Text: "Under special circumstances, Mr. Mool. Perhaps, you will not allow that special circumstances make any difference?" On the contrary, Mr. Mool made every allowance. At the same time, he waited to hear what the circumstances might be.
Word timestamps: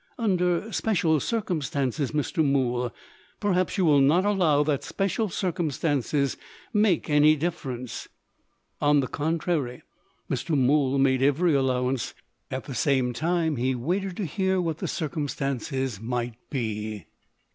"Under 0.17 0.71
special 0.71 1.19
circumstances, 1.19 2.09
Mr. 2.11 2.43
Mool. 2.43 2.91
Perhaps, 3.39 3.77
you 3.77 3.85
will 3.85 4.01
not 4.01 4.25
allow 4.25 4.63
that 4.63 4.83
special 4.83 5.29
circumstances 5.29 6.37
make 6.73 7.07
any 7.07 7.35
difference?" 7.35 8.07
On 8.81 9.01
the 9.01 9.07
contrary, 9.07 9.83
Mr. 10.27 10.57
Mool 10.57 10.97
made 10.97 11.21
every 11.21 11.53
allowance. 11.53 12.15
At 12.49 12.63
the 12.63 12.73
same 12.73 13.13
time, 13.13 13.57
he 13.57 13.75
waited 13.75 14.17
to 14.17 14.25
hear 14.25 14.59
what 14.59 14.79
the 14.79 14.87
circumstances 14.87 15.99
might 16.01 16.33
be. 16.49 17.05